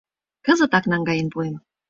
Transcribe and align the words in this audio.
Кызытак 0.45 0.85
наҥгаен 0.91 1.27
пуэм. 1.33 1.55